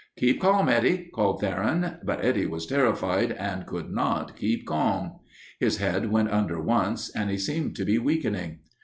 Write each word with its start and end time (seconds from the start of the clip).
"Keep 0.17 0.41
calm, 0.41 0.67
Eddie," 0.67 1.11
called 1.13 1.41
Theron, 1.41 1.99
but 2.03 2.25
Eddie 2.25 2.47
was 2.47 2.65
terrified 2.65 3.33
and 3.33 3.67
could 3.67 3.91
not 3.91 4.35
keep 4.35 4.65
calm. 4.65 5.19
His 5.59 5.77
head 5.77 6.09
went 6.09 6.31
under 6.31 6.59
once, 6.59 7.11
and 7.15 7.29
he 7.29 7.37
seemed 7.37 7.75
to 7.75 7.85
be 7.85 7.99
weakening. 7.99 8.61